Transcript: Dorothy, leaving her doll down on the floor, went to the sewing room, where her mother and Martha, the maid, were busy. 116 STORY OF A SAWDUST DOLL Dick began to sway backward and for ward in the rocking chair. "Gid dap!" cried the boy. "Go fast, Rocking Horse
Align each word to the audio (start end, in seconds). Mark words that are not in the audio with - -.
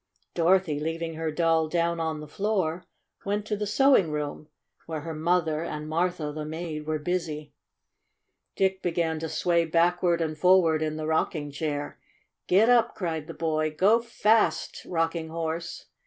Dorothy, 0.33 0.79
leaving 0.79 1.13
her 1.13 1.31
doll 1.31 1.67
down 1.67 1.99
on 1.99 2.21
the 2.21 2.27
floor, 2.27 2.85
went 3.23 3.45
to 3.45 3.55
the 3.55 3.67
sewing 3.67 4.09
room, 4.09 4.47
where 4.87 5.01
her 5.01 5.13
mother 5.13 5.63
and 5.63 5.87
Martha, 5.87 6.31
the 6.31 6.43
maid, 6.43 6.87
were 6.87 6.97
busy. 6.97 7.53
116 8.57 8.89
STORY 8.95 8.95
OF 8.95 8.97
A 9.23 9.29
SAWDUST 9.29 9.43
DOLL 9.45 9.51
Dick 9.51 9.67
began 9.69 9.69
to 9.69 9.69
sway 9.69 9.71
backward 9.71 10.21
and 10.21 10.37
for 10.39 10.59
ward 10.59 10.81
in 10.81 10.95
the 10.97 11.05
rocking 11.05 11.51
chair. 11.51 11.99
"Gid 12.47 12.65
dap!" 12.65 12.95
cried 12.95 13.27
the 13.27 13.35
boy. 13.35 13.75
"Go 13.77 14.01
fast, 14.01 14.83
Rocking 14.85 15.29
Horse 15.29 15.85